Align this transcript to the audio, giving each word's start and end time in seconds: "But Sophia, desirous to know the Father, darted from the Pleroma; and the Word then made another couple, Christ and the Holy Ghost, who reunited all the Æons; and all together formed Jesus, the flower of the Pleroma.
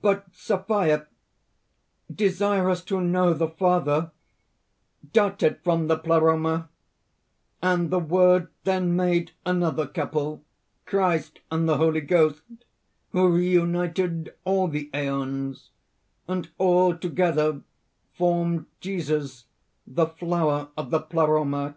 "But 0.00 0.26
Sophia, 0.32 1.08
desirous 2.08 2.84
to 2.84 3.00
know 3.00 3.34
the 3.34 3.48
Father, 3.48 4.12
darted 5.12 5.58
from 5.64 5.88
the 5.88 5.98
Pleroma; 5.98 6.68
and 7.60 7.90
the 7.90 7.98
Word 7.98 8.46
then 8.62 8.94
made 8.94 9.32
another 9.44 9.84
couple, 9.88 10.44
Christ 10.84 11.40
and 11.50 11.68
the 11.68 11.78
Holy 11.78 12.00
Ghost, 12.00 12.42
who 13.10 13.28
reunited 13.28 14.32
all 14.44 14.68
the 14.68 14.88
Æons; 14.94 15.70
and 16.28 16.48
all 16.58 16.96
together 16.96 17.62
formed 18.14 18.66
Jesus, 18.78 19.46
the 19.84 20.06
flower 20.06 20.68
of 20.76 20.90
the 20.90 21.00
Pleroma. 21.00 21.74